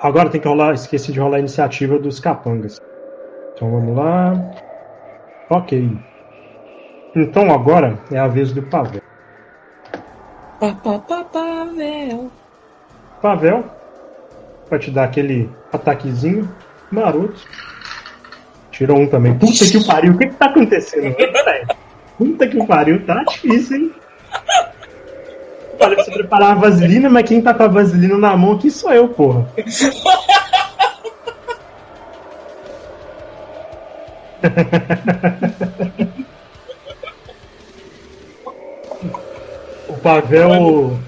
[0.00, 0.74] Agora tem que rolar.
[0.74, 2.80] Esqueci de rolar a iniciativa dos capangas.
[3.54, 4.32] Então vamos lá.
[5.50, 5.90] Ok.
[7.14, 9.00] Então agora é a vez do Pavel.
[10.60, 12.30] Pa, pa, pa, Pavel.
[13.22, 13.64] Pavel
[14.68, 16.48] vai te dar aquele ataquezinho
[16.90, 17.46] maroto.
[18.70, 19.38] Tirou um também.
[19.38, 21.16] Puta que pariu, o que que tá acontecendo?
[22.18, 23.94] Puta que pariu, tá difícil, hein?
[25.86, 28.72] Falei pra você preparar a vaselina, mas quem tá com a vaselina na mão aqui
[28.72, 29.46] sou eu, porra.
[39.88, 40.98] o Pavel.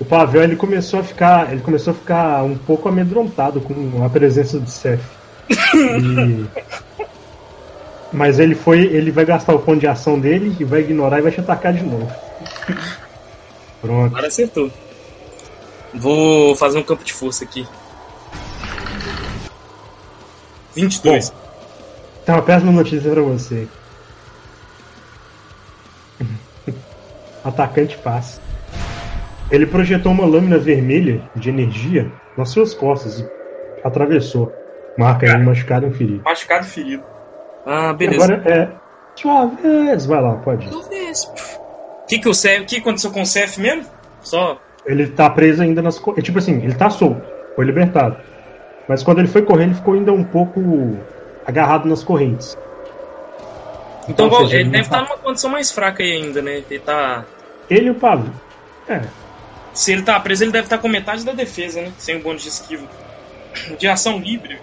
[0.00, 1.52] O Pavel ele começou a ficar.
[1.52, 5.02] Ele começou a ficar um pouco amedrontado com a presença do Seth.
[5.50, 6.46] E...
[8.10, 8.86] Mas ele foi.
[8.86, 11.74] Ele vai gastar o ponto de ação dele e vai ignorar e vai te atacar
[11.74, 12.10] de novo.
[13.80, 14.06] Pronto.
[14.06, 14.70] Agora acertou.
[15.94, 17.66] Vou fazer um campo de força aqui.
[20.74, 21.30] 22.
[21.30, 21.36] Bom,
[22.24, 23.66] tem uma péssima notícia pra você.
[27.44, 28.40] Atacante passa.
[29.50, 33.28] Ele projetou uma lâmina vermelha de energia nas suas costas e
[33.84, 34.52] atravessou.
[34.98, 36.22] Marca aí um machucado e um ferido.
[36.24, 37.04] Machucado e ferido.
[37.64, 38.24] Ah, beleza.
[38.24, 38.68] Agora é.
[39.14, 40.06] Sua vez.
[40.06, 40.66] Vai lá, pode.
[40.66, 41.65] ir.
[42.06, 43.84] O que, que, o Cef- que aconteceu com o Cef mesmo?
[44.22, 44.60] Só.
[44.86, 46.24] Ele tá preso ainda nas correntes.
[46.24, 47.20] Tipo assim, ele tá solto.
[47.56, 48.16] Foi libertado.
[48.88, 50.96] Mas quando ele foi correr, ele ficou ainda um pouco
[51.44, 52.56] agarrado nas correntes.
[54.08, 56.62] Então, Ou seja, ele ele deve tá- estar numa condição mais fraca aí ainda, né?
[56.70, 57.24] Ele tá.
[57.68, 58.32] Ele e o Pavio.
[58.88, 59.02] É.
[59.74, 61.92] Se ele tá preso, ele deve estar com metade da defesa, né?
[61.98, 62.86] Sem o bônus de esquiva.
[63.78, 64.58] De ação livre,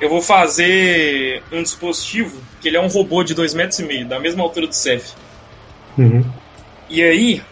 [0.00, 4.06] eu vou fazer um dispositivo que ele é um robô de 2,5 metros, e meio,
[4.08, 5.12] da mesma altura do Cef.
[5.96, 6.24] Uhum.
[6.90, 7.42] E aí,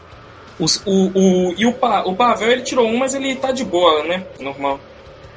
[0.58, 3.64] os- o, o, e o, Pa- o Pavel ele tirou um, mas ele tá de
[3.64, 4.26] boa, né?
[4.40, 4.78] Normal.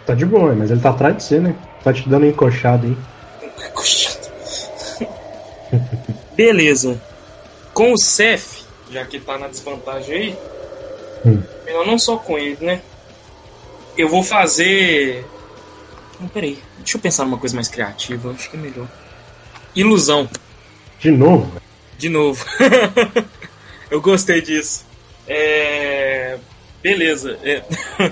[0.05, 1.55] Tá de boa, mas ele tá atrás de você, né?
[1.83, 2.97] Tá te dando encoxada aí.
[6.35, 6.99] Beleza.
[7.73, 10.37] Com o Cef, já que tá na desvantagem aí,
[11.25, 11.41] Hum.
[11.65, 12.81] melhor não só com ele, né?
[13.97, 15.23] Eu vou fazer.
[16.19, 16.57] Não, peraí.
[16.79, 18.31] Deixa eu pensar numa coisa mais criativa.
[18.31, 18.87] Acho que é melhor.
[19.75, 20.27] Ilusão.
[20.99, 21.51] De novo.
[21.97, 22.43] De novo.
[23.91, 24.85] eu gostei disso.
[25.27, 26.37] É...
[26.81, 27.37] Beleza.
[27.43, 27.61] É...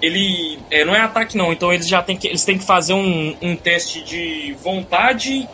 [0.00, 2.92] Ele é, não é ataque não, então eles já têm que eles têm que fazer
[2.92, 5.48] um, um teste de vontade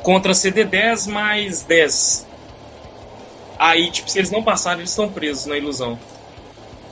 [0.00, 2.24] contra CD10 mais 10.
[3.58, 5.98] Aí, tipo, se eles não passarem, eles estão presos na ilusão.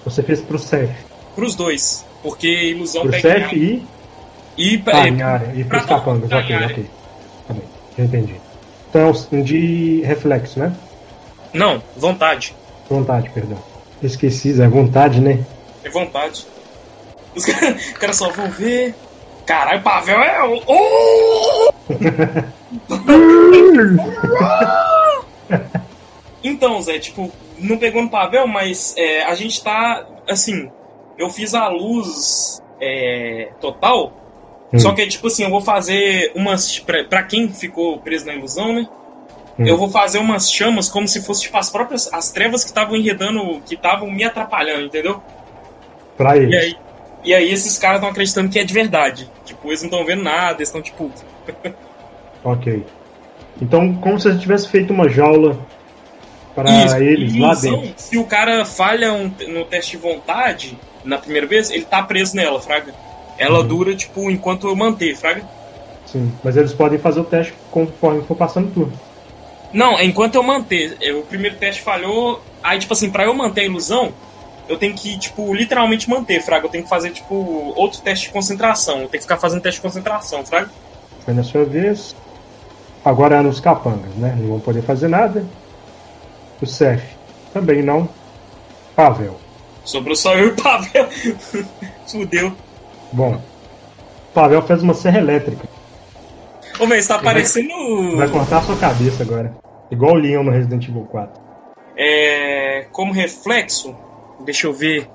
[0.04, 0.90] Você fez pro Cef.
[1.36, 3.86] Pros dois, porque ilusão Pro pega Cef e.
[4.58, 5.52] e Ah, é, área.
[5.54, 6.22] E pra pros todo capangas.
[6.22, 6.90] mundo em Ok, ok.
[7.46, 7.62] Tá bem.
[7.96, 8.34] Já entendi.
[8.90, 10.74] Então é de reflexo, né?
[11.52, 12.54] Não, vontade.
[12.88, 13.58] Vontade, perdão.
[14.02, 15.44] Esqueci, é vontade, né?
[15.84, 16.46] É vontade.
[17.34, 18.94] Os caras cara só vão ver.
[19.46, 20.62] Caralho, o Pavel é.
[20.66, 21.72] Oh!
[26.44, 30.06] Então, Zé, tipo, não pegou no Pavel, mas é, a gente tá.
[30.28, 30.70] Assim,
[31.18, 34.12] eu fiz a luz é, total.
[34.72, 34.78] Hum.
[34.78, 36.78] Só que, tipo assim, eu vou fazer umas.
[36.78, 38.88] Pra, pra quem ficou preso na ilusão, né?
[39.58, 39.66] Hum.
[39.66, 42.12] Eu vou fazer umas chamas como se fosse tipo as próprias.
[42.12, 43.60] As trevas que estavam enredando.
[43.66, 45.22] Que estavam me atrapalhando, entendeu?
[46.16, 46.54] Pra E eles.
[46.62, 46.76] aí,
[47.24, 49.30] e aí esses caras estão acreditando que é de verdade.
[49.44, 51.10] Tipo, eles não estão vendo nada, eles estão tipo.
[52.44, 52.84] Ok.
[53.60, 55.56] Então, como se você tivesse feito uma jaula
[56.54, 57.92] para eles lá dentro.
[57.96, 62.34] Se o cara falha um- no teste de vontade, na primeira vez, ele tá preso
[62.34, 62.92] nela, Fraga.
[63.38, 63.66] Ela Uhum.
[63.68, 65.44] dura, tipo, enquanto eu manter, Fraga.
[66.06, 66.32] Sim.
[66.42, 68.92] Mas eles podem fazer o teste conforme for passando o turno.
[69.72, 70.96] Não, é enquanto eu manter.
[71.00, 72.42] É, O primeiro teste falhou.
[72.62, 74.12] Aí, tipo assim, pra eu manter a ilusão,
[74.68, 76.66] eu tenho que, tipo, literalmente manter, Fraga.
[76.66, 78.94] Eu tenho que fazer, tipo, outro teste de concentração.
[78.94, 80.70] Eu tenho que ficar fazendo teste de concentração, Fraga.
[81.24, 82.14] Foi na sua vez.
[83.04, 84.36] Agora é nos capangas, né?
[84.38, 85.44] Não vão poder fazer nada.
[86.60, 87.02] O Cef
[87.52, 88.08] também não.
[88.94, 89.38] Pavel.
[89.84, 91.08] Sobrou só eu e o Pavel.
[92.06, 92.52] Fudeu.
[93.10, 93.40] Bom.
[94.32, 95.68] Pavel fez uma serra elétrica.
[96.78, 98.16] Ô, velho, você tá parecendo.
[98.16, 99.52] Vai cortar a sua cabeça agora.
[99.92, 101.38] Igual o Leon no Resident Evil 4.
[101.94, 103.94] É, como reflexo,
[104.42, 105.06] deixa eu ver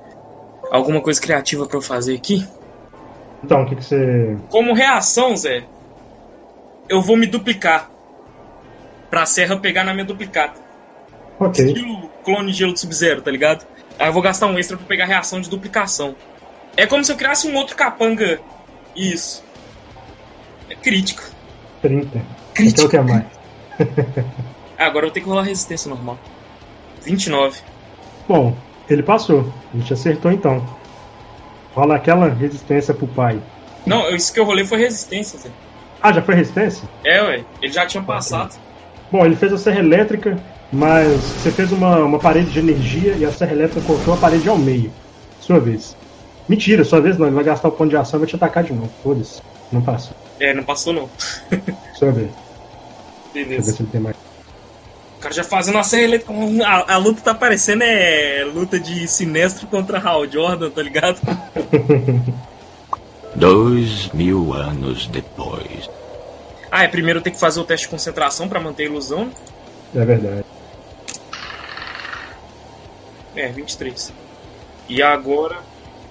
[0.70, 2.48] alguma coisa criativa pra eu fazer aqui.
[3.44, 4.38] Então, o que, que você.
[4.52, 5.64] Como reação, Zé,
[6.88, 7.90] eu vou me duplicar.
[9.10, 10.62] Pra serra pegar na minha duplicata.
[11.40, 11.66] Ok.
[11.66, 13.66] Estilo clone de gelo do Sub-Zero, tá ligado?
[13.98, 16.16] Aí eu vou gastar um extra pra pegar a reação de duplicação.
[16.76, 18.40] É como se eu criasse um outro capanga.
[18.96, 19.44] Isso.
[20.70, 21.24] É crítico.
[21.82, 22.22] 30.
[22.54, 22.82] Crítico.
[22.82, 23.26] Então o que é mais?
[24.78, 26.18] Ah, agora eu tenho que rolar resistência normal.
[27.04, 27.60] 29.
[28.28, 28.56] Bom,
[28.90, 29.52] ele passou.
[29.74, 30.64] A gente acertou então.
[31.74, 33.40] Rola aquela resistência pro pai.
[33.86, 35.50] Não, isso que eu rolei foi resistência, Zé.
[36.02, 36.88] Ah, já foi resistência?
[37.04, 37.44] É, ué.
[37.62, 38.56] Ele já tinha passado.
[39.12, 40.38] Bom, ele fez a serra elétrica,
[40.72, 44.48] mas você fez uma, uma parede de energia e a serra elétrica cortou a parede
[44.50, 44.92] ao meio.
[45.40, 45.96] Sua vez.
[46.48, 47.28] Mentira, sua vez não.
[47.28, 48.90] Ele vai gastar o ponto de ação e vai te atacar de novo.
[49.04, 49.42] Foda-se.
[49.72, 50.16] Não passou.
[50.40, 51.10] É, não passou não.
[51.96, 52.30] Sua vez.
[53.34, 53.72] Deixa eu ver Beleza.
[53.72, 54.16] se ele tem mais.
[55.18, 56.34] O cara já fazendo uma serra elétrica.
[56.66, 61.20] A, a luta tá parecendo é luta de Sinestro contra Hal Jordan, tá ligado?
[63.36, 65.90] Dois mil anos depois.
[66.72, 69.32] Ah, é primeiro tem que fazer o teste de concentração pra manter a ilusão.
[69.96, 70.44] É verdade.
[73.36, 74.12] É, 23.
[74.90, 75.58] E agora.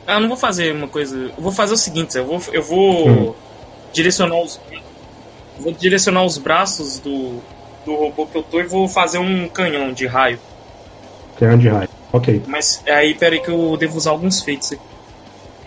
[0.06, 1.16] Ah, não vou fazer uma coisa.
[1.16, 3.34] Eu vou fazer o seguinte, eu vou, eu vou Hum.
[3.92, 4.60] direcionar os.
[5.58, 7.40] Vou direcionar os braços do,
[7.86, 10.38] do robô que eu tô e vou fazer um canhão de raio.
[11.38, 11.88] Canhão é de raio.
[12.12, 12.42] Ok.
[12.46, 14.82] Mas aí, peraí que eu devo usar alguns feitos aqui.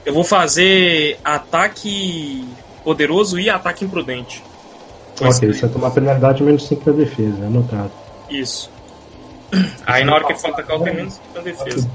[0.06, 2.46] Eu vou fazer ataque
[2.84, 4.44] poderoso e ataque imprudente.
[5.22, 5.54] Ok, é.
[5.54, 7.92] você vai tomar penalidade menos 5 na defesa, anotado.
[8.30, 8.70] Isso.
[9.86, 11.90] Aí na hora que ele for atacar, eu tenho menos na defesa.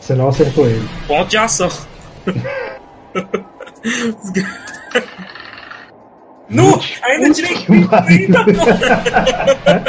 [0.00, 0.88] Você não acertou ele.
[1.06, 1.70] Ponto de ação.
[6.52, 6.78] Nu!
[7.02, 8.04] Ainda tirei 30,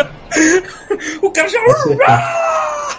[1.21, 1.60] O cara já.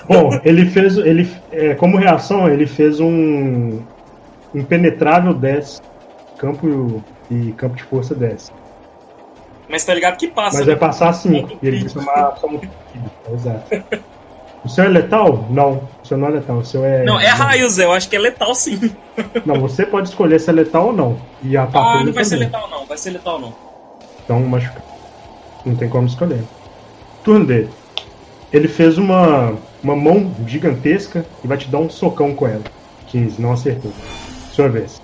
[0.06, 0.96] Bom, ele fez.
[0.98, 3.82] Ele, é, como reação, ele fez um
[4.54, 5.82] impenetrável 10.
[6.38, 8.52] Campo e campo de força 10.
[9.68, 10.58] Mas tá ligado que passa.
[10.58, 10.72] Mas né?
[10.74, 11.48] vai passar 5.
[11.48, 12.60] Ponto E ele vai tomar só um
[13.32, 13.84] Exato.
[14.64, 15.46] O seu é letal?
[15.50, 15.82] Não.
[16.02, 16.56] O seu não é letal.
[16.58, 17.04] O seu é.
[17.04, 17.84] Não, é raio, Zé.
[17.84, 18.90] Eu acho que é letal sim.
[19.44, 21.16] Não, você pode escolher se é letal ou não.
[21.42, 22.46] E a Ah, patrulha não vai ser também.
[22.48, 22.86] letal não.
[22.86, 23.54] Vai ser letal não.
[24.24, 24.82] Então, machucado.
[25.64, 26.42] Não tem como escolher.
[27.22, 27.68] Turno dele.
[28.52, 32.62] Ele fez uma, uma mão gigantesca e vai te dar um socão com ela.
[33.08, 33.92] 15, não acertou.
[34.52, 35.00] Sua vez.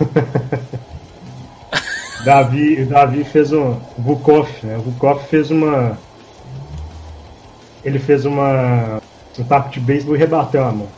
[2.24, 3.78] Davi, Davi fez um.
[3.98, 4.76] Vukov, né?
[4.76, 5.98] O Vukov fez uma.
[7.86, 9.00] Ele fez uma.
[9.38, 10.88] Um tapo de beisebol e rebateu a mão.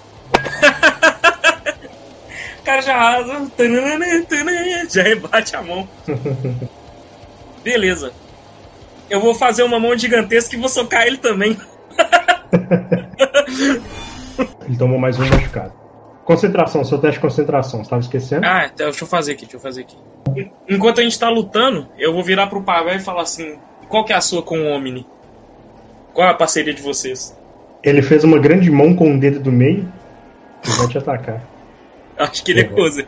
[2.59, 3.51] O cara já rasa.
[3.55, 5.87] tananana, tananana, Já rebate a mão.
[7.63, 8.11] Beleza.
[9.11, 11.59] Eu vou fazer uma mão gigantesca e vou socar ele também.
[14.67, 15.73] Ele tomou mais um machucado.
[16.25, 18.47] Concentração, seu teste de concentração, você tava esquecendo?
[18.47, 19.97] Ah, então, deixa eu fazer aqui, deixa eu fazer aqui.
[20.69, 23.59] Enquanto a gente tá lutando, eu vou virar pro Pavel e falar assim:
[23.89, 25.07] qual que é a sua com o Omni?
[26.19, 27.33] Qual é a parceria de vocês?
[27.81, 29.89] Ele fez uma grande mão com o dedo do meio
[30.67, 31.41] e vai te atacar.
[32.19, 33.07] Acho que ele é coisa.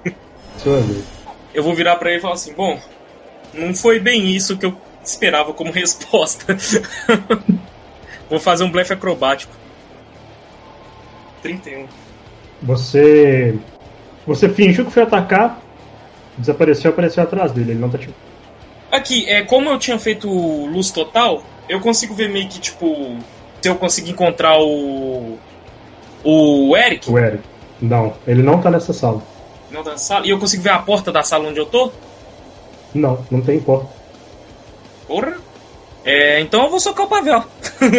[0.56, 1.04] Sua vez.
[1.52, 2.80] Eu vou virar pra ele e falar assim: bom,
[3.52, 6.56] não foi bem isso que eu esperava como resposta.
[8.30, 9.52] vou fazer um blefe acrobático.
[11.42, 11.88] 31.
[12.62, 13.58] Você.
[14.24, 15.60] Você fingiu que foi atacar,
[16.38, 18.08] desapareceu apareceu atrás dele, ele não tá te.
[18.88, 23.16] Aqui, é, como eu tinha feito luz total, eu consigo ver meio que, tipo,
[23.62, 25.38] se eu conseguir encontrar o.
[26.22, 27.42] O Eric, O Eric.
[27.80, 29.22] Não, ele não tá nessa sala.
[29.70, 31.90] não tá na sala, e eu consigo ver a porta da sala onde eu tô?
[32.94, 33.88] Não, não tem porta.
[35.06, 35.38] Porra!
[36.04, 37.42] É, então eu vou socar o Pavel.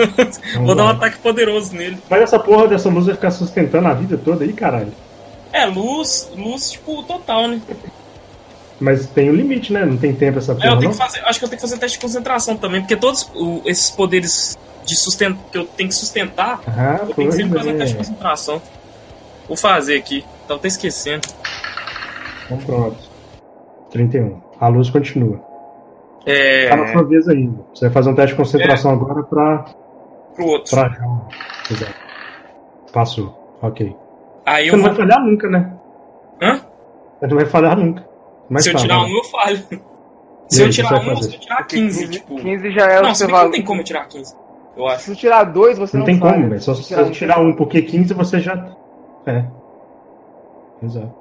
[0.65, 1.97] vou dar um ataque poderoso nele.
[2.09, 4.91] Mas essa porra dessa luz vai ficar sustentando a vida toda aí, caralho.
[5.53, 7.62] É, luz, luz, tipo, total, né?
[8.81, 9.85] Mas tem um limite, né?
[9.85, 10.91] Não tem tempo essa É, porra, eu tenho não?
[10.91, 13.61] que fazer, acho que eu tenho que fazer teste de concentração também, porque todos o-
[13.65, 17.73] esses poderes de sustento que eu tenho que sustentar, Ah, eu tenho que sempre fazer
[17.75, 18.03] teste de é.
[18.03, 18.61] concentração.
[19.47, 21.27] Vou fazer aqui, tava até esquecendo.
[22.45, 22.97] Então pronto.
[23.91, 24.41] 31.
[24.59, 25.39] A luz continua.
[26.25, 27.63] É, Tá na sua vez ainda.
[27.73, 29.65] Você vai fazer um teste de concentração agora pra.
[30.35, 30.75] pro outro.
[30.75, 30.89] pra.
[31.69, 31.93] Exato.
[32.93, 33.57] Passou.
[33.61, 33.95] Ok.
[34.45, 35.00] Aí Você não vai vou.
[35.01, 35.73] falhar nunca, né?
[36.41, 36.61] Hã?
[37.19, 38.03] Você não vai falhar nunca.
[38.51, 39.58] Mas Se eu fala, tirar um, eu falho.
[40.50, 41.29] Se eu aí, tirar você vai um, fazer?
[41.29, 42.36] se eu tirar 15, tipo.
[42.36, 43.51] 15 já é Não, o se seu bem que não valor.
[43.53, 44.36] tem como eu tirar 15,
[44.75, 45.03] eu acho.
[45.05, 46.34] Se tirar dois, você Não não, tem falha.
[46.34, 46.62] como, velho.
[46.62, 48.75] Só se você tirar um, porque 15 você já.
[49.25, 49.46] É.
[50.84, 51.13] Exato.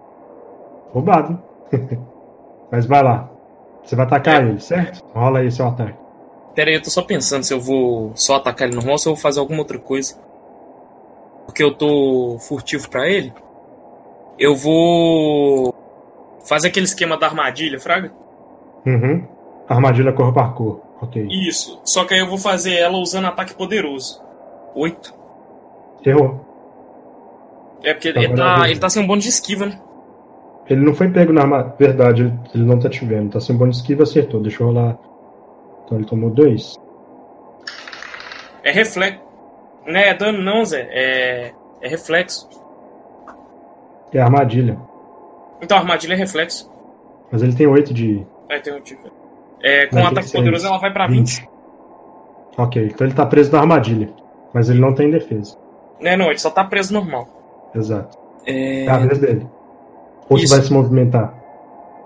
[0.92, 1.40] Roubado.
[2.70, 3.30] Mas vai lá.
[3.84, 5.02] Você vai atacar ele, certo?
[5.14, 5.98] Rola aí seu ataque.
[6.54, 9.08] Pera aí, eu tô só pensando se eu vou só atacar ele normal ou se
[9.08, 10.16] eu vou fazer alguma outra coisa.
[11.46, 13.32] Porque eu tô furtivo pra ele.
[14.38, 15.74] Eu vou.
[16.46, 18.12] Fazer aquele esquema da armadilha, Fraga?
[18.86, 19.26] Uhum.
[19.68, 20.80] Armadilha cor par cor.
[21.00, 21.26] Ok.
[21.30, 21.80] Isso.
[21.84, 24.22] Só que aí eu vou fazer ela usando ataque poderoso.
[24.74, 25.14] 8.
[26.04, 26.40] Errou.
[27.82, 29.80] É porque ele Agora tá, ele tá sem um bônus de esquiva, né?
[30.68, 31.74] Ele não foi pego na armadilha.
[31.78, 33.32] Verdade, ele, ele não tá te vendo.
[33.32, 34.40] Tá sem bônus de esquiva, acertou.
[34.40, 34.98] Deixa eu rolar.
[35.84, 36.76] Então ele tomou dois.
[38.62, 39.20] É reflexo.
[39.86, 40.86] Não é dano não, Zé.
[40.90, 42.48] É, é reflexo.
[44.12, 44.78] É armadilha.
[45.62, 46.70] Então armadilha é reflexo.
[47.30, 48.26] Mas ele tem 8 de.
[48.48, 49.10] É, tem um tipo.
[49.62, 51.48] É, com um ataque poderoso ela vai pra 20.
[52.56, 54.12] Ok, então ele tá preso na armadilha.
[54.52, 55.56] Mas ele não tem defesa.
[56.00, 57.70] É, não, ele só tá preso normal.
[57.74, 58.18] Exato.
[58.46, 58.84] É...
[58.84, 59.46] É a vez dele.
[60.28, 60.54] Ou Isso.
[60.54, 61.34] vai se movimentar.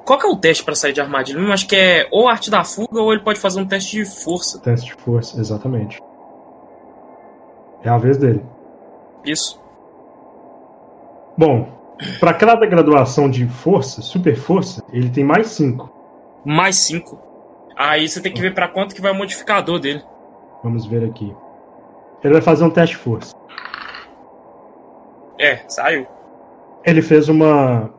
[0.04, 1.38] Qual que é o teste pra sair de armadilha?
[1.38, 4.04] Eu acho que é ou arte da fuga ou ele pode fazer um teste de
[4.04, 4.60] força.
[4.60, 5.98] Teste de força, exatamente.
[7.82, 8.44] É a vez dele.
[9.24, 9.60] Isso.
[11.36, 11.68] Bom,
[12.18, 15.90] para cada graduação de força, super força, ele tem mais 5.
[16.44, 17.18] Mais 5.
[17.76, 20.02] Aí você tem que ver pra quanto que vai o modificador dele.
[20.62, 21.34] Vamos ver aqui.
[22.22, 23.34] Ele vai fazer um teste de força.
[25.38, 26.06] É, saiu.
[26.84, 27.90] Ele fez uma.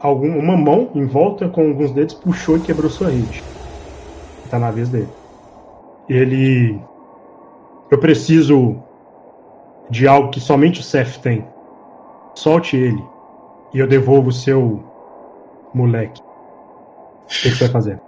[0.00, 3.42] Algum, uma mão em volta com alguns dedos, puxou e quebrou sua rede.
[4.50, 5.08] Tá na vez dele.
[6.08, 6.80] Ele.
[7.90, 8.82] Eu preciso
[9.88, 11.46] de algo que somente o Seth tem.
[12.36, 13.02] Solte ele.
[13.74, 14.84] E eu devolvo o seu
[15.74, 16.20] moleque.
[16.20, 18.00] O que, que você vai fazer?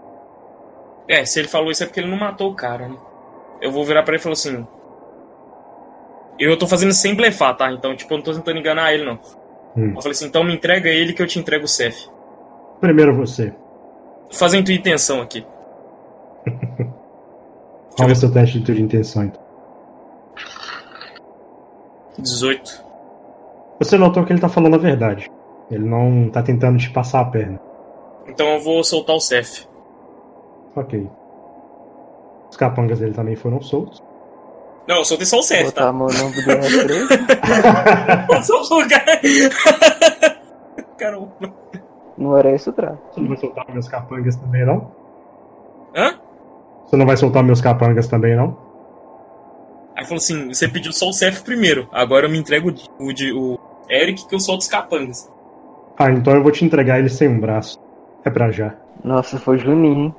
[1.08, 2.96] É, se ele falou isso é porque ele não matou o cara, né?
[3.60, 4.66] Eu vou virar pra ele e falar assim.
[6.38, 7.72] Eu tô fazendo sem blefar, tá?
[7.72, 9.18] Então, tipo, eu não tô tentando enganar ele, não.
[9.76, 9.94] Hum.
[9.96, 12.08] Eu falei assim, então me entrega ele que eu te entrego o Cef.
[12.80, 13.52] Primeiro você.
[14.30, 15.44] Fazendo tua intenção aqui.
[17.96, 19.42] Qual é o seu teste de intenção, então?
[22.18, 22.87] 18.
[23.78, 25.30] Você notou que ele tá falando a verdade.
[25.70, 27.60] Ele não tá tentando te passar a perna.
[28.26, 29.66] Então eu vou soltar o Cef.
[30.74, 31.08] Ok.
[32.50, 34.02] Os capangas dele também foram soltos.
[34.86, 35.88] Não, eu soltei só o Cef, Botar tá?
[35.88, 38.42] a mão no ombro do R3.
[38.42, 39.20] Só o cara.
[40.96, 41.54] Caramba.
[42.16, 42.98] Não era esse o trato.
[43.12, 44.90] Você não vai soltar meus capangas também, não?
[45.94, 46.18] Hã?
[46.86, 48.56] Você não vai soltar meus capangas também, não?
[49.94, 51.86] Aí falou assim: você pediu só o Cef primeiro.
[51.92, 55.30] Agora eu me entrego o, de, o Eric que eu solto os capangas.
[55.98, 57.78] Ah, então eu vou te entregar ele sem um braço.
[58.24, 58.74] É pra já.
[59.02, 60.14] Nossa, foi Juninho, hein?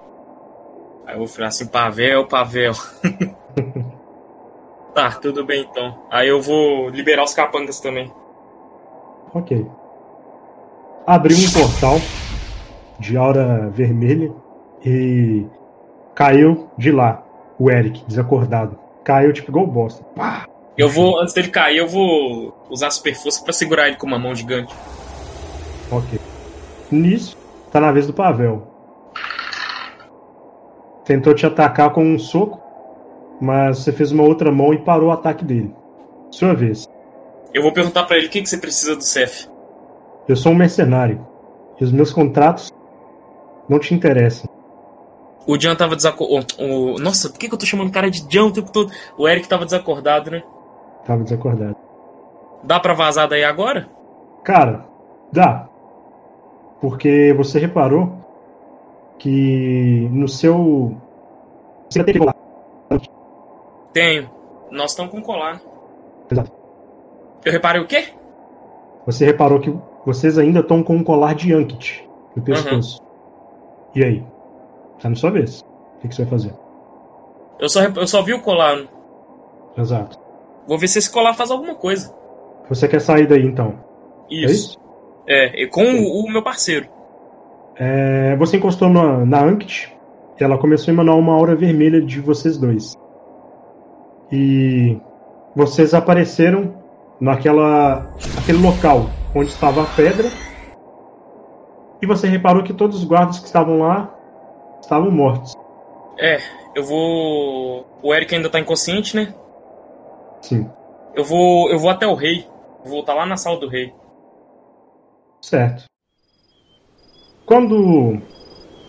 [1.05, 2.73] Aí eu vou falar assim: Pavel, Pavel.
[4.93, 5.97] tá, tudo bem então.
[6.11, 8.11] Aí eu vou liberar os capangas também.
[9.33, 9.65] Ok.
[11.05, 11.97] Abriu um portal
[12.99, 14.31] de aura vermelha
[14.85, 15.45] e
[16.13, 17.23] caiu de lá
[17.57, 18.77] o Eric, desacordado.
[19.03, 20.03] Caiu tipo igual bosta.
[20.15, 20.48] Pá!
[20.79, 24.17] Eu vou, antes dele cair, eu vou usar super força pra segurar ele com uma
[24.17, 24.73] mão gigante.
[25.91, 26.17] Ok.
[26.89, 27.35] Nisso,
[27.69, 28.65] tá na vez do Pavel.
[31.03, 32.61] Tentou te atacar com um soco,
[33.41, 35.75] mas você fez uma outra mão e parou o ataque dele.
[36.31, 36.87] Sua vez.
[37.53, 39.49] Eu vou perguntar pra ele o que, que você precisa do Cef.
[40.29, 41.27] Eu sou um mercenário.
[41.77, 42.71] E os meus contratos
[43.67, 44.49] não te interessam.
[45.45, 46.55] O Jan tava desacordado.
[47.01, 48.89] Nossa, por que, que eu tô chamando o cara de Jan o tempo todo?
[49.17, 50.41] O Eric tava desacordado, né?
[51.05, 51.75] Tava desacordado.
[52.63, 53.89] Dá pra vazar daí agora?
[54.43, 54.85] Cara,
[55.31, 55.67] dá.
[56.81, 58.17] Porque você reparou
[59.17, 60.95] que no seu.
[61.89, 62.33] Você tem lá.
[63.93, 64.29] Tenho.
[64.71, 65.61] Nós estamos com colar.
[66.31, 66.51] Exato.
[67.43, 68.09] Eu reparei o quê?
[69.05, 69.75] Você reparou que
[70.05, 73.01] vocês ainda estão com um colar de Ankit no pescoço.
[73.95, 74.23] E aí?
[75.01, 75.61] Tá na sua vez.
[75.61, 76.53] O que, que você vai fazer?
[77.59, 78.77] Eu só, eu só vi o colar.
[79.77, 80.19] Exato.
[80.69, 82.13] Vou ver se esse colar faz alguma coisa.
[82.69, 83.83] Você quer sair daí então?
[84.29, 84.53] É Isso.
[84.53, 84.79] isso?
[85.27, 86.87] É, e com o, o meu parceiro.
[87.75, 89.91] É, você encostou na, na Ankit
[90.39, 92.95] e ela começou a emanar uma aura vermelha de vocês dois.
[94.31, 94.95] E
[95.55, 96.75] vocês apareceram
[97.19, 100.29] naquela aquele local onde estava a pedra.
[101.99, 104.15] E você reparou que todos os guardas que estavam lá
[104.79, 105.55] estavam mortos.
[106.19, 106.37] É,
[106.75, 107.87] eu vou.
[108.03, 109.33] O Eric ainda tá inconsciente, né?
[110.41, 110.67] Sim,
[111.15, 111.69] Eu vou.
[111.69, 112.45] Eu vou até o rei.
[112.83, 113.91] Vou voltar lá na sala do rei.
[115.43, 115.83] certo.
[117.45, 118.17] Quando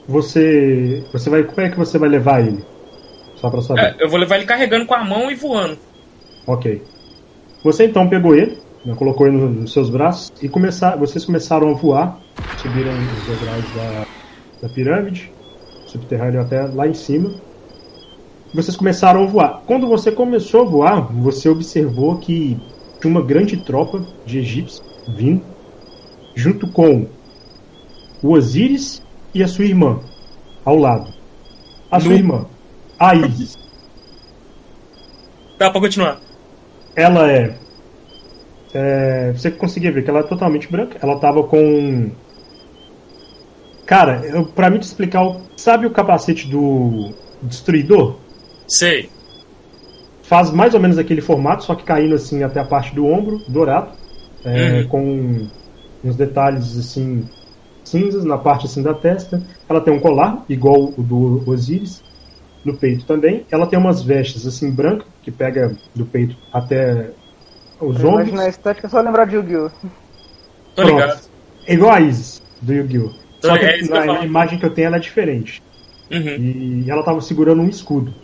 [0.07, 2.63] você você vai como é que você vai levar ele?
[3.37, 3.97] Só pra saber.
[3.99, 5.79] É, eu vou levar ele carregando com a mão e voando.
[6.47, 6.83] Ok.
[7.65, 11.71] Você então pegou ele, né, colocou ele no- nos seus braços e começar, vocês começaram
[11.71, 12.21] a voar,
[12.57, 14.05] subiram os degraus da,
[14.63, 15.33] da pirâmide,
[15.87, 17.31] subterrâneo até lá em cima.
[18.53, 19.63] Vocês começaram a voar.
[19.67, 22.59] Quando você começou a voar, você observou que
[23.01, 25.43] tinha uma grande tropa de egípcios vindo,
[26.35, 27.07] junto com
[28.23, 29.01] o Osíris
[29.35, 30.01] e a sua irmã,
[30.65, 31.13] ao lado.
[31.91, 32.47] A sua irmã,
[32.99, 33.57] a Isis.
[35.59, 36.21] Dá pra continuar.
[36.97, 37.55] Ela é,
[38.75, 40.99] é, Você conseguia ver que ela é totalmente branca.
[41.01, 42.11] Ela tava com.
[43.87, 48.17] Cara, eu, pra mim te explicar, o- sabe o capacete do Destruidor?
[48.71, 49.11] Sei.
[50.23, 53.41] Faz mais ou menos aquele formato, só que caindo assim até a parte do ombro,
[53.49, 53.99] dourado.
[54.45, 54.89] é, Uhum.
[54.89, 55.47] com
[56.03, 57.29] uns detalhes assim
[57.85, 59.43] cinzas na parte assim da testa.
[59.69, 62.03] Ela tem um colar igual o do Osiris
[62.65, 63.45] no peito também.
[63.51, 67.11] Ela tem umas vestes assim brancas que pega do peito até
[67.81, 68.29] os Pra ombros.
[68.29, 69.69] imaginar a estética, é só lembrar de Yu-Gi-Oh!
[69.69, 70.91] Tô Pronto.
[70.93, 71.21] ligado.
[71.67, 73.11] É igual a Isis do Yu-Gi-Oh!
[73.43, 75.63] Só que É que eu na, na imagem que eu tenho ela é diferente.
[76.11, 76.83] Uhum.
[76.85, 78.15] E ela tava segurando um escudo.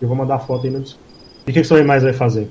[0.00, 1.06] Eu vou mandar a foto aí no Discord.
[1.46, 2.48] E o que, que o mais vai fazer?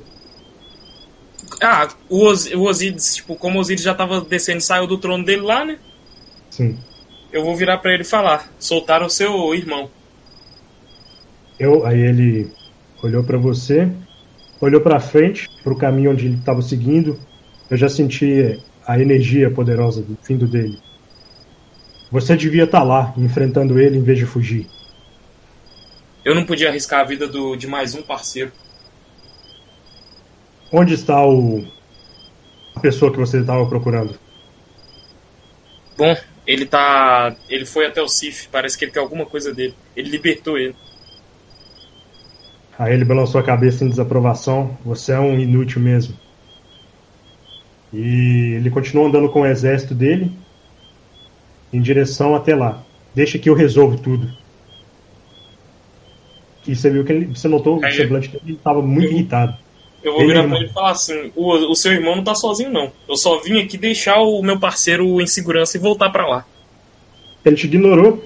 [1.61, 5.23] Ah, o, Os, o Osiris, tipo, como o Osiris já tava descendo saiu do trono
[5.23, 5.77] dele lá, né?
[6.49, 6.77] Sim.
[7.31, 9.89] Eu vou virar pra ele falar: soltaram o seu irmão.
[11.59, 12.51] Eu, aí ele
[13.01, 13.89] olhou pra você,
[14.59, 17.19] olhou pra frente, pro caminho onde ele estava seguindo.
[17.69, 20.77] Eu já senti a energia poderosa do vindo dele.
[22.11, 24.67] Você devia estar lá, enfrentando ele em vez de fugir.
[26.25, 28.51] Eu não podia arriscar a vida do, de mais um parceiro.
[30.71, 31.63] Onde está o
[32.75, 34.17] a pessoa que você estava procurando?
[35.95, 36.17] Bom,
[36.47, 37.35] ele tá.
[37.47, 39.75] Ele foi até o Sif, parece que ele tem alguma coisa dele.
[39.95, 40.75] Ele libertou ele.
[42.77, 44.77] Aí ele balançou a cabeça em desaprovação.
[44.83, 46.17] Você é um inútil mesmo.
[47.93, 50.31] E ele continuou andando com o exército dele
[51.71, 52.83] em direção até lá.
[53.13, 54.44] Deixa que eu resolvo tudo.
[56.67, 59.57] E você viu que ele, você notou que o semblante dele estava muito Eu- irritado.
[60.03, 62.35] Eu vou Ele virar pra ele e falar assim: o, o seu irmão não tá
[62.35, 62.91] sozinho, não.
[63.09, 66.45] Eu só vim aqui deixar o meu parceiro em segurança e voltar pra lá.
[67.43, 68.23] Ele te ignorou,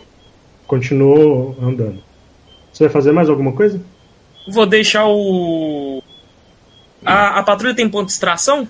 [0.68, 2.02] continuou andando.
[2.74, 3.82] Você vai fazer mais alguma coisa?
[4.48, 6.04] Vou deixar o.
[7.06, 8.68] A, a patrulha tem ponto de extração?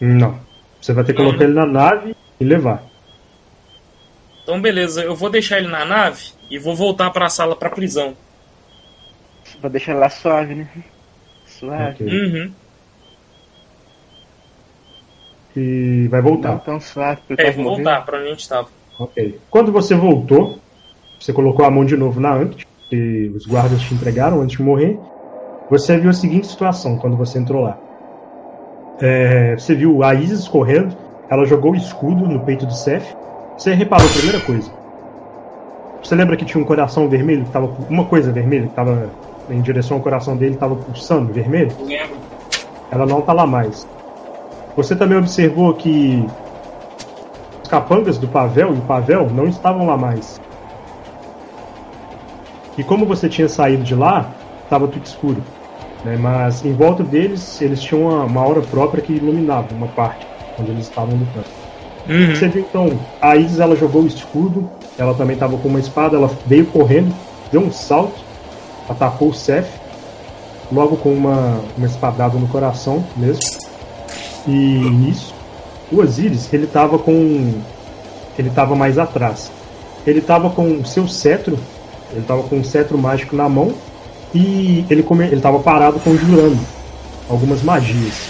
[0.00, 0.38] Não.
[0.80, 1.50] Você vai ter que Não, colocar né?
[1.50, 2.84] ele na nave e levar.
[4.42, 8.14] Então, beleza, eu vou deixar ele na nave e vou voltar pra sala pra prisão.
[9.60, 10.68] Vou deixar lá suave, né?
[11.46, 12.04] Suave.
[12.04, 12.06] Ok.
[12.06, 12.52] Uhum.
[15.56, 16.52] E vai voltar.
[16.52, 18.68] Não tão suave, porque É, vou voltar pra onde a gente tava.
[18.98, 19.38] Ok.
[19.50, 20.58] Quando você voltou,
[21.18, 24.62] você colocou a mão de novo na ante, que os guardas te entregaram antes de
[24.62, 24.98] morrer.
[25.68, 27.78] Você viu a seguinte situação quando você entrou lá.
[29.00, 30.96] É, você viu a Isis correndo,
[31.28, 33.16] ela jogou o escudo no peito do Seth.
[33.56, 34.70] Você reparou a primeira coisa.
[36.02, 39.10] Você lembra que tinha um coração vermelho, que tava, uma coisa vermelha que estava
[39.50, 41.72] em direção ao coração dele, estava pulsando vermelho?
[41.80, 42.16] Lembro.
[42.90, 43.86] ela não tá lá mais.
[44.76, 46.24] Você também observou que
[47.62, 50.40] os capangas do Pavel e o Pavel não estavam lá mais.
[52.78, 54.30] E como você tinha saído de lá,
[54.64, 55.42] estava tudo escuro.
[56.04, 56.16] né?
[56.16, 60.26] Mas em volta deles, eles tinham uma, uma aura própria que iluminava uma parte
[60.58, 61.46] onde eles estavam lutando.
[62.08, 62.34] Uhum.
[62.34, 66.16] Você viu então, a Isis ela jogou o escudo, ela também estava com uma espada,
[66.16, 67.14] ela veio correndo,
[67.52, 68.20] deu um salto,
[68.90, 69.68] atacou o Seth,
[70.72, 73.42] logo com uma, uma espadada no coração mesmo.
[74.46, 75.34] E nisso,
[75.92, 77.54] o Osiris, ele estava com.
[78.38, 79.50] Ele estava mais atrás.
[80.06, 81.58] Ele estava com o seu cetro,
[82.10, 83.72] ele estava com um cetro mágico na mão,
[84.34, 86.58] e ele come, ele estava parado conjurando
[87.28, 88.28] algumas magias.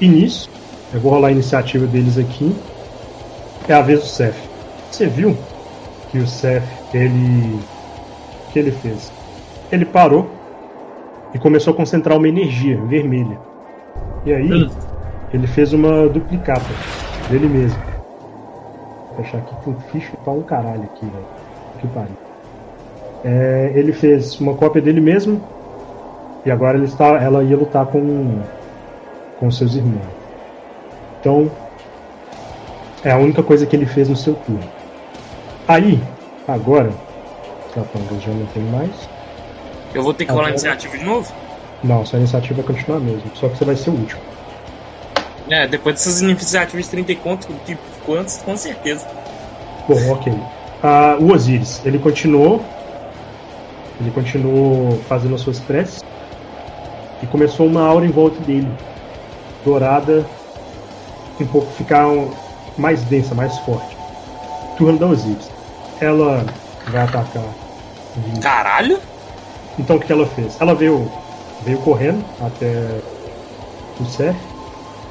[0.00, 0.48] E nisso,
[0.94, 2.54] eu vou rolar a iniciativa deles aqui.
[3.68, 4.36] É a vez do Seth.
[4.90, 5.36] Você viu
[6.10, 6.62] que o Seth,
[6.94, 7.58] ele.
[8.52, 9.10] Que ele fez?
[9.70, 10.28] Ele parou
[11.34, 13.38] e começou a concentrar uma energia vermelha.
[14.24, 14.70] E aí, Hum.
[15.32, 16.64] ele fez uma duplicata
[17.30, 17.80] dele mesmo.
[19.14, 21.24] Vou fechar aqui com ficha pra um caralho aqui, velho.
[21.80, 22.16] Que pariu.
[23.24, 25.40] É, ele fez uma cópia dele mesmo.
[26.44, 28.40] E agora ele está, ela ia lutar com,
[29.40, 30.06] com seus irmãos.
[31.20, 31.50] Então,
[33.04, 34.62] é a única coisa que ele fez no seu turno.
[35.66, 36.00] Aí,
[36.46, 36.90] agora,
[37.74, 39.08] capangas já não tem mais.
[39.96, 41.32] Eu vou ter que rolar iniciativa de novo?
[41.82, 43.30] Não, sua iniciativa vai continuar mesmo.
[43.34, 44.20] Só que você vai ser o último.
[45.48, 49.06] É, depois dessas iniciativas de 30 e conto, que quantos, com certeza.
[49.88, 50.32] Bom, ok.
[50.82, 52.62] Ah, o Osiris, ele continuou.
[54.00, 56.04] Ele continuou fazendo as suas preces.
[57.22, 58.68] E começou uma aura em volta dele.
[59.64, 60.26] Dourada.
[61.40, 62.30] Um pouco ficar um-
[62.76, 63.96] mais densa, mais forte.
[64.76, 65.48] Turno da Osiris.
[66.00, 66.44] Ela
[66.88, 67.44] vai atacar.
[68.42, 68.98] Caralho?
[69.78, 70.56] Então o que ela fez?
[70.60, 71.10] Ela veio,
[71.64, 73.00] veio correndo até
[74.00, 74.34] o Seth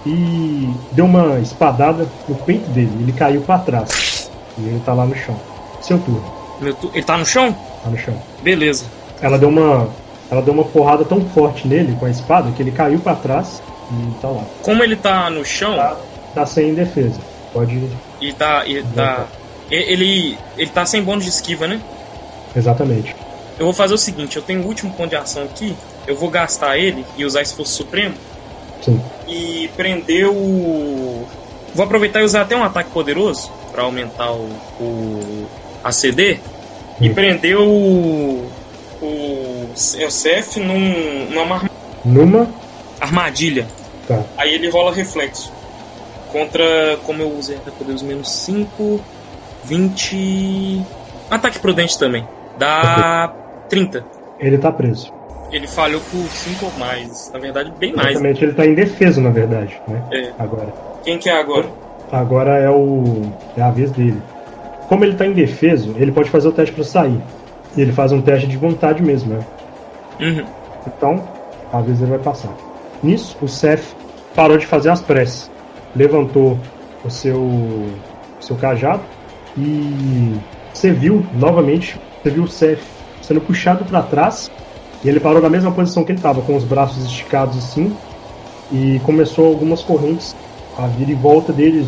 [0.06, 2.92] e deu uma espadada no peito dele.
[3.00, 4.30] Ele caiu para trás.
[4.58, 5.36] E ele tá lá no chão.
[5.82, 6.24] Seu turno,
[6.80, 7.56] tu- Ele tá no chão?
[7.84, 8.16] tá no chão.
[8.42, 8.86] Beleza.
[9.22, 9.90] Ela deu uma.
[10.32, 13.62] Ela deu uma porrada tão forte nele com a espada que ele caiu para trás
[13.92, 14.42] e tá lá.
[14.64, 15.96] Como ele tá no chão, Tá,
[16.34, 17.20] tá sem defesa.
[17.54, 17.88] Pode.
[18.20, 18.66] e tá.
[18.66, 19.26] E tá
[19.70, 21.80] ele, ele tá sem bônus de esquiva, né?
[22.56, 23.16] Exatamente.
[23.58, 25.76] Eu vou fazer o seguinte: eu tenho o último ponto de ação aqui.
[26.08, 28.16] Eu vou gastar ele e usar esforço supremo
[28.86, 29.02] Sim.
[29.28, 31.28] E prendeu o.
[31.74, 35.48] Vou aproveitar e usar até um ataque poderoso para aumentar o, o
[35.84, 36.40] a CD.
[37.02, 38.50] E prendeu o.
[39.02, 41.70] O, o num, numa
[42.04, 42.50] Numa.
[43.00, 43.68] armadilha.
[44.08, 44.24] Tá.
[44.38, 45.52] Aí ele rola reflexo.
[46.32, 46.98] Contra.
[47.04, 49.02] Como eu usei ataque poderoso menos 5.
[49.64, 50.82] 20.
[51.30, 52.28] Ataque prudente também.
[52.58, 53.34] Dá
[53.70, 54.06] 30.
[54.40, 55.14] Ele tá preso.
[55.52, 57.32] Ele falhou por 5 ou mais.
[57.32, 58.12] Na verdade, bem mais.
[58.12, 60.04] Exatamente, ele tá indefeso, na verdade, né?
[60.12, 60.32] É.
[60.38, 60.74] Agora.
[61.04, 61.68] Quem que é agora?
[62.12, 63.22] Agora é o.
[63.56, 64.22] É a vez dele.
[64.88, 67.20] Como ele tá indefeso, ele pode fazer o teste pra sair.
[67.76, 69.46] E ele faz um teste de vontade mesmo, né?
[70.20, 70.46] Uhum.
[70.88, 71.24] Então,
[71.72, 72.54] às vezes ele vai passar.
[73.04, 73.84] Nisso, o Seth
[74.36, 75.52] parou de fazer as preces.
[75.96, 76.58] Levantou
[77.04, 77.96] o seu, o
[78.40, 79.02] seu cajado
[79.58, 80.36] e
[80.74, 82.82] você viu novamente, você viu o Seth
[83.26, 84.52] sendo puxado para trás
[85.04, 87.96] e ele parou na mesma posição que ele estava, com os braços esticados assim,
[88.72, 90.36] e começou algumas correntes
[90.78, 91.88] a vir em volta dele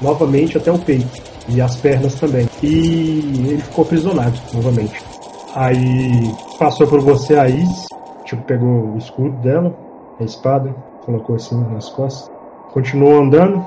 [0.00, 2.48] novamente até o peito e as pernas também.
[2.62, 5.02] E ele ficou aprisionado novamente.
[5.54, 7.86] Aí passou por você a Is,
[8.24, 9.74] tipo, pegou o escudo dela,
[10.20, 10.74] a espada,
[11.04, 12.30] colocou assim nas costas,
[12.72, 13.64] continuou andando,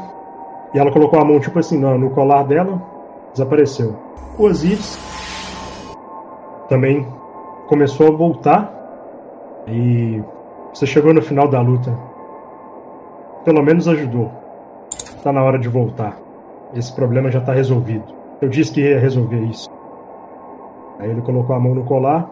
[0.74, 2.82] e ela colocou a mão, tipo assim, no, no colar dela,
[3.34, 3.96] desapareceu.
[4.38, 4.98] O Osiris
[6.70, 7.06] também
[7.68, 8.74] começou a voltar,
[9.68, 10.24] e
[10.74, 11.98] você chegou no final da luta.
[13.44, 14.32] Pelo menos ajudou.
[15.24, 16.18] Tá na hora de voltar.
[16.74, 18.06] Esse problema já tá resolvido.
[18.42, 19.70] Eu disse que ia resolver isso.
[21.00, 22.30] Aí ele colocou a mão no colar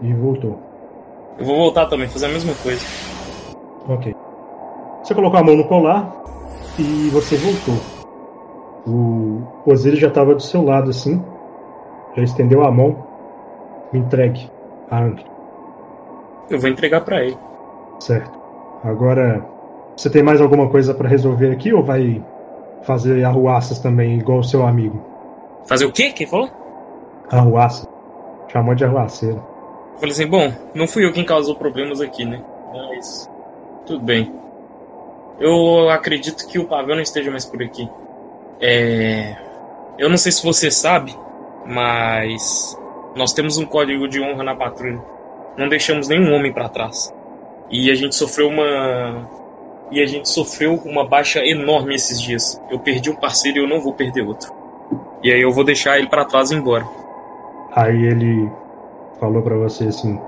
[0.00, 0.58] e voltou.
[1.38, 2.84] Eu vou voltar também, fazer a mesma coisa.
[3.88, 4.14] Ok.
[5.02, 6.12] Você colocou a mão no colar
[6.78, 7.82] e você voltou.
[8.86, 11.22] O Osiris já estava do seu lado assim.
[12.16, 13.07] Já estendeu a mão.
[13.92, 14.50] Me entregue
[14.90, 15.24] a Ankh.
[16.50, 17.36] Eu vou entregar pra ele.
[18.00, 18.38] Certo.
[18.84, 19.44] Agora,
[19.96, 22.24] você tem mais alguma coisa para resolver aqui ou vai
[22.82, 25.04] fazer arruaças também, igual o seu amigo?
[25.66, 26.10] Fazer o quê?
[26.12, 26.48] Quem falou?
[27.30, 27.88] Arruaça.
[28.48, 29.42] Chamou de arruaceiro.
[29.94, 32.40] Eu falei assim, bom, não fui eu quem causou problemas aqui, né?
[32.72, 33.28] Mas.
[33.84, 34.32] Tudo bem.
[35.38, 37.88] Eu acredito que o Pavel não esteja mais por aqui.
[38.60, 39.36] É.
[39.98, 41.14] Eu não sei se você sabe,
[41.66, 42.78] mas.
[43.16, 45.00] Nós temos um código de honra na patrulha.
[45.56, 47.12] Não deixamos nenhum homem para trás.
[47.70, 49.28] E a gente sofreu uma.
[49.90, 52.60] E a gente sofreu uma baixa enorme esses dias.
[52.70, 54.52] Eu perdi um parceiro e eu não vou perder outro.
[55.22, 56.86] E aí eu vou deixar ele para trás e ir embora.
[57.74, 58.50] Aí ele
[59.18, 60.20] falou para você assim: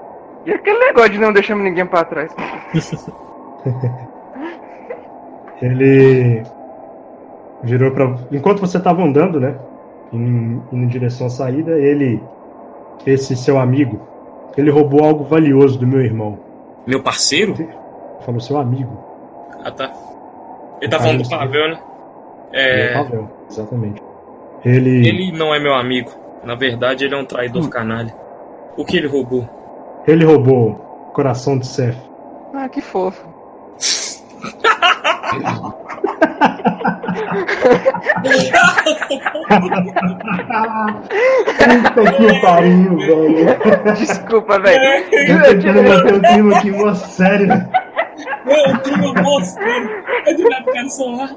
[0.44, 2.34] E aquele negócio de não deixarmos ninguém pra trás?
[5.62, 6.42] Ele
[7.62, 9.54] virou para enquanto você estava andando, né,
[10.12, 12.22] indo, indo em direção à saída, ele
[13.06, 14.00] esse seu amigo,
[14.56, 16.38] ele roubou algo valioso do meu irmão.
[16.86, 17.54] Meu parceiro?
[18.24, 18.96] Falou seu amigo.
[19.64, 19.92] Ah, tá.
[20.80, 21.28] Ele tá Ah, falando do.
[21.28, 21.80] Pavel, né?
[22.52, 24.02] Ele é É, Pavel, exatamente.
[24.64, 26.10] Ele ele não é meu amigo.
[26.44, 28.14] Na verdade, ele é um traidor canalha.
[28.76, 29.48] O que ele roubou?
[30.06, 30.70] ele roubou
[31.08, 31.96] o coração de Seth.
[32.54, 33.28] Ah, que fofo.
[41.94, 43.94] Puta que pariu, velho.
[43.96, 45.04] Desculpa, velho.
[45.12, 47.48] Eu tentando manter o clima aqui, mó sério.
[48.44, 51.30] Não, tu não posso, Eu devia ficar no celular.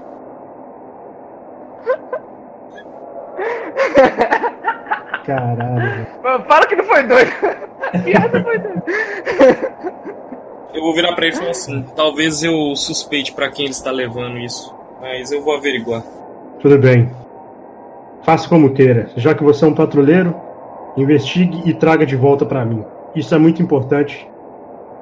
[5.26, 6.08] Caralho.
[6.48, 7.32] Fala que não foi doido.
[7.94, 8.84] A piada foi doida.
[10.74, 13.92] Eu vou virar pra ele e falar assim: talvez eu suspeite pra quem ele está
[13.92, 14.83] levando isso.
[15.04, 16.02] Mas eu vou averiguar.
[16.62, 17.12] Tudo bem.
[18.24, 19.10] Faça como queira.
[19.18, 20.34] Já que você é um patrulheiro,
[20.96, 22.86] investigue e traga de volta pra mim.
[23.14, 24.26] Isso é muito importante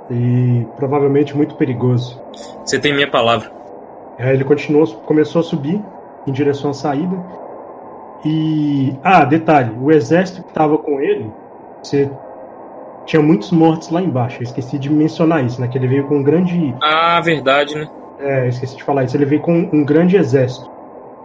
[0.09, 2.19] e provavelmente muito perigoso.
[2.65, 3.51] Você tem minha palavra.
[4.17, 5.79] Aí ele continuou, começou a subir
[6.25, 7.15] em direção à saída.
[8.25, 11.31] E ah, detalhe, o exército que estava com ele,
[11.83, 12.09] você
[13.05, 14.39] tinha muitos mortos lá embaixo.
[14.39, 15.67] Eu esqueci de mencionar isso, né?
[15.67, 17.87] Que ele veio com um grande Ah, verdade, né?
[18.21, 19.17] É, esqueci de falar isso.
[19.17, 20.69] Ele veio com um grande exército.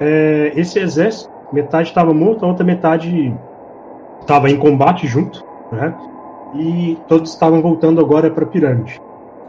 [0.01, 3.35] É, esse exército, metade estava morto, a outra metade
[4.21, 5.95] estava em combate junto, né?
[6.55, 9.01] E todos estavam voltando agora para a pirâmide.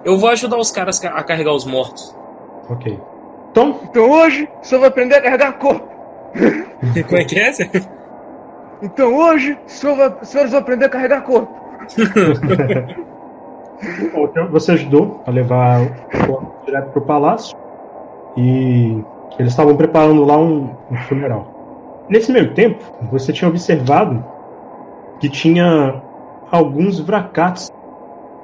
[0.04, 2.16] Eu vou ajudar os caras ca- a carregar os mortos.
[2.70, 3.00] Ok.
[3.52, 5.88] Então, Então hoje, só vai aprender a carregar corpo.
[7.08, 7.52] Como é que é?
[7.54, 7.70] Zé?
[8.82, 11.52] Então hoje, só vai, senhores vão aprender a carregar corpo.
[13.82, 17.56] então, você ajudou a levar o corpo direto para o palácio
[18.36, 18.98] e
[19.40, 22.06] eles estavam preparando lá um, um funeral.
[22.10, 24.24] Nesse meio tempo, você tinha observado
[25.20, 26.02] que tinha
[26.52, 27.72] alguns vracates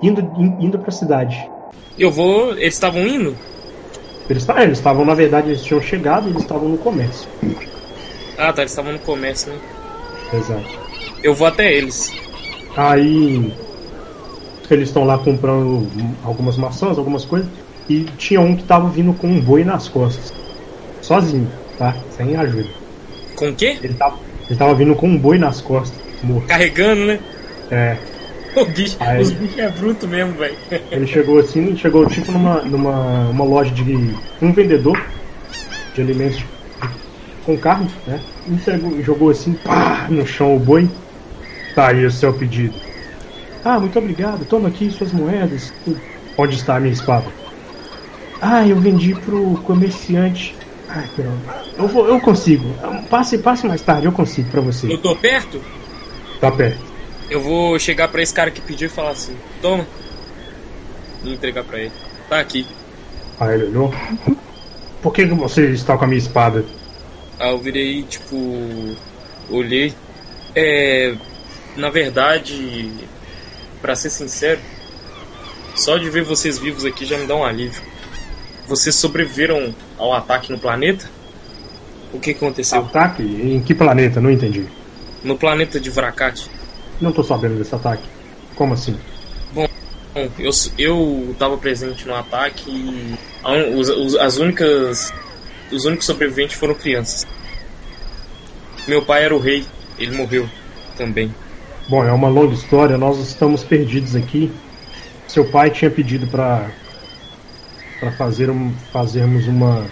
[0.01, 1.49] indo, in- indo para a cidade.
[1.97, 2.51] Eu vou.
[2.51, 3.35] Eles estavam indo?
[4.29, 7.29] Eles é, eles estavam, na verdade, eles tinham chegado e eles estavam no comércio.
[8.37, 9.59] Ah, tá, eles estavam no comércio, né?
[10.33, 10.79] Exato.
[11.21, 12.11] Eu vou até eles.
[12.75, 13.53] Aí
[14.71, 15.87] eles estão lá comprando
[16.23, 17.49] algumas maçãs, algumas coisas,
[17.89, 20.31] e tinha um que tava vindo com um boi nas costas.
[21.01, 21.95] Sozinho, tá?
[22.11, 22.69] Sem ajuda.
[23.35, 23.77] Com o quê?
[23.83, 24.17] Ele tava,
[24.49, 26.47] ele tava vindo com um boi nas costas, morto.
[26.47, 27.19] Carregando, né?
[27.71, 27.97] É.
[28.55, 29.19] O bicho, Aí.
[29.19, 30.55] os bichos é bruto mesmo, velho.
[30.91, 35.01] Ele chegou assim, chegou tipo numa, numa uma loja de um vendedor
[35.95, 36.45] de alimentos de-
[37.43, 38.21] com carne, né?
[38.47, 40.87] Entregou, jogou assim, pá, no chão o boi.
[41.73, 42.75] Tá aí o seu pedido.
[43.63, 44.45] Ah, muito obrigado.
[44.45, 45.73] Toma aqui suas moedas.
[46.37, 47.25] Onde está a minha espada?
[48.41, 50.55] Ah, eu vendi pro comerciante.
[50.89, 51.41] Ai, pronto.
[51.77, 52.65] Eu vou, eu consigo.
[53.09, 54.91] Passe, passe mais tarde, eu consigo pra você.
[54.91, 55.61] Eu tô perto?
[56.41, 56.83] Tá perto.
[57.29, 59.87] Eu vou chegar pra esse cara que pediu e falar assim: toma.
[61.23, 61.91] E entregar pra ele.
[62.29, 62.67] Tá aqui.
[63.39, 63.93] Aí ele olhou.
[65.01, 66.65] Por que, você está com a minha espada?
[67.39, 68.95] Aí eu virei, tipo.
[69.49, 69.93] Olhei.
[70.55, 71.15] É.
[71.75, 72.91] Na verdade,
[73.83, 74.61] pra ser sincero,
[75.75, 77.81] só de ver vocês vivos aqui já me dá um alívio.
[78.65, 81.09] Vocês sobreviveram ao ataque no planeta?
[82.13, 82.79] O que aconteceu?
[82.79, 83.21] Ataque?
[83.21, 84.21] Em que planeta?
[84.21, 84.65] Não entendi.
[85.21, 86.49] No planeta de Vracat.
[87.01, 88.03] Não tô sabendo desse ataque.
[88.55, 88.97] Como assim?
[89.51, 89.67] Bom,
[90.39, 93.17] eu, eu tava presente no ataque e
[94.21, 95.13] as únicas.
[95.69, 97.27] Os únicos sobreviventes foram crianças.
[98.87, 99.65] Meu pai era o rei,
[99.99, 100.47] ele morreu
[100.95, 101.33] também.
[101.89, 104.49] Bom, é uma longa história, nós estamos perdidos aqui.
[105.27, 106.69] Seu pai tinha pedido pra
[107.99, 109.85] para fazer um, fazermos uma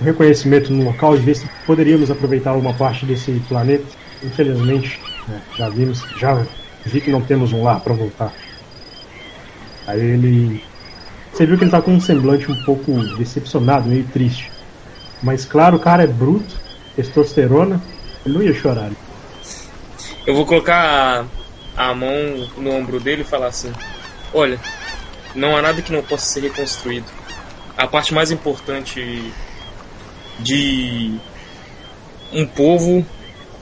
[0.00, 3.84] um reconhecimento no local e ver se poderíamos aproveitar uma parte desse planeta.
[4.24, 6.44] Infelizmente, né, já vimos, já
[6.84, 8.32] vi que não temos um lar para voltar.
[9.86, 10.64] Aí ele
[11.32, 14.50] você viu que ele tá com um semblante um pouco decepcionado, meio triste.
[15.22, 16.56] Mas claro, o cara é bruto,
[16.96, 17.80] testosterona,
[18.26, 18.90] ele não ia chorar.
[20.26, 21.26] Eu vou colocar
[21.76, 23.72] a, a mão no ombro dele e falar assim:
[24.32, 24.58] Olha,
[25.34, 27.06] não há nada que não possa ser reconstruído.
[27.76, 29.32] A parte mais importante
[30.38, 31.14] de
[32.32, 33.04] um povo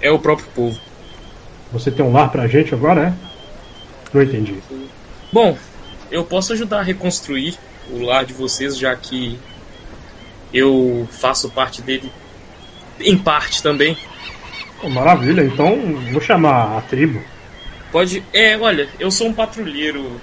[0.01, 0.81] é o próprio povo.
[1.73, 3.13] Você tem um lar pra gente agora, é?
[4.13, 4.57] Não entendi.
[5.33, 5.57] Bom,
[6.11, 7.59] eu posso ajudar a reconstruir
[7.91, 9.39] o lar de vocês, já que
[10.53, 12.13] eu faço parte dele
[13.01, 13.97] em parte também.
[14.89, 15.77] Maravilha, então
[16.11, 17.23] vou chamar a tribo.
[17.91, 18.23] Pode.
[18.33, 20.21] É, olha, eu sou um patrulheiro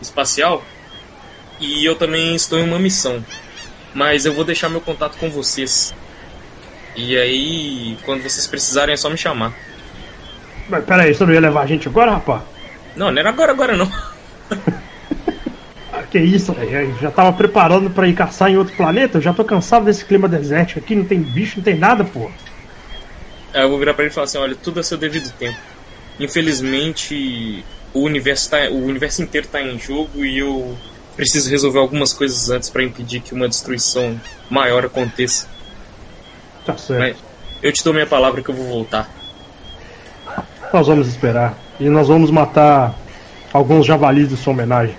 [0.00, 0.62] espacial
[1.60, 3.24] e eu também estou em uma missão.
[3.94, 5.94] Mas eu vou deixar meu contato com vocês.
[6.96, 9.52] E aí, quando vocês precisarem, é só me chamar.
[10.68, 12.42] Mas peraí, você não ia levar a gente agora, rapaz?
[12.96, 13.90] Não, não era agora, agora não.
[15.96, 16.98] Ah, que isso, velho?
[17.00, 19.18] Já tava preparando pra ir caçar em outro planeta?
[19.18, 22.28] Eu já tô cansado desse clima desértico aqui, não tem bicho, não tem nada, pô.
[23.54, 25.56] Aí eu vou virar pra ele e falar assim: olha, tudo a seu devido tempo.
[26.18, 30.76] Infelizmente, o universo, tá, o universo inteiro tá em jogo e eu
[31.16, 35.46] preciso resolver algumas coisas antes pra impedir que uma destruição maior aconteça.
[36.66, 37.00] Tá certo.
[37.00, 37.16] Mas
[37.62, 39.08] eu te dou minha palavra que eu vou voltar.
[40.72, 41.56] Nós vamos esperar.
[41.78, 42.94] E nós vamos matar
[43.52, 44.96] alguns javalis de sua homenagem.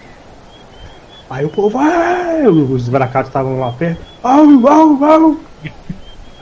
[1.29, 4.01] Aí o povo, "Ah!" os bracatos estavam lá perto.
[4.23, 5.37] Au, au, au.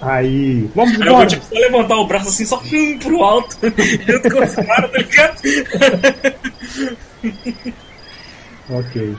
[0.06, 1.18] Aí, vamos Aí eu embora.
[1.18, 4.92] vou tipo, só levantar o braço assim, só hum, pro alto, junto com os caras,
[4.92, 5.42] tá ligado?
[8.70, 9.16] Ok.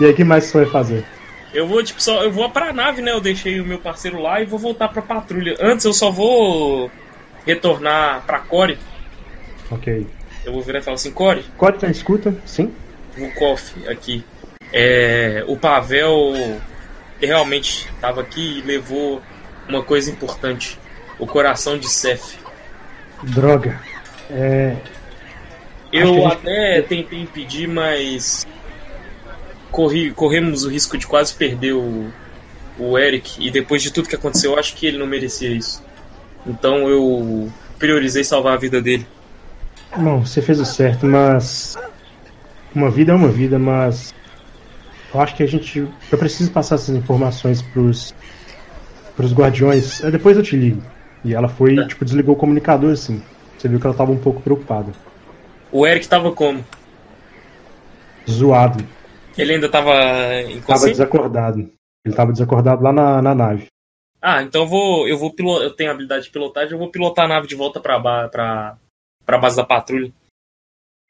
[0.00, 1.04] E aí, o que mais você vai fazer?
[1.52, 2.22] Eu vou, tipo, só.
[2.22, 3.12] Eu vou pra nave, né?
[3.12, 5.56] Eu deixei o meu parceiro lá e vou voltar pra patrulha.
[5.60, 6.90] Antes eu só vou
[7.44, 8.78] retornar pra Core.
[9.70, 10.06] Ok.
[10.44, 12.36] Eu vou virar e falar assim, Core, Corte na escuta?
[12.44, 12.72] Sim?
[13.16, 14.24] Vukov aqui.
[14.72, 16.60] É, o Pavel
[17.20, 19.20] realmente estava aqui e levou
[19.68, 20.78] uma coisa importante:
[21.18, 22.38] o coração de Seth.
[23.22, 23.80] Droga.
[24.30, 24.76] É.
[25.92, 28.46] Eu gente- até tentei impedir, mas
[29.70, 32.10] corri, corremos o risco de quase perder o,
[32.78, 33.36] o Eric.
[33.44, 35.82] E depois de tudo que aconteceu, eu acho que ele não merecia isso.
[36.46, 39.06] Então eu priorizei salvar a vida dele.
[39.96, 41.76] Não, você fez o certo, mas.
[42.74, 44.14] Uma vida é uma vida, mas.
[45.14, 45.86] Eu acho que a gente.
[46.10, 48.14] Eu preciso passar essas informações pros.
[49.16, 50.02] Pros guardiões.
[50.04, 50.82] É, Depois eu te ligo.
[51.24, 51.86] E ela foi, Tá.
[51.88, 53.22] tipo, desligou o comunicador assim.
[53.58, 54.92] Você viu que ela tava um pouco preocupada.
[55.72, 56.64] O Eric tava como?
[58.28, 58.84] Zoado.
[59.36, 60.92] Ele ainda tava Tava inconsciente?
[60.92, 61.70] desacordado.
[62.04, 63.66] Ele tava desacordado lá na, na nave.
[64.22, 65.08] Ah, então eu vou.
[65.08, 67.98] Eu vou Eu tenho habilidade de pilotagem, eu vou pilotar a nave de volta pra,
[67.98, 68.28] ba...
[68.28, 68.78] pra...
[69.24, 70.12] pra base da patrulha.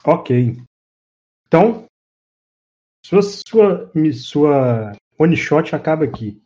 [0.05, 0.57] Ok.
[1.47, 1.85] Então.
[3.05, 6.40] Sua, sua, sua one shot acaba aqui.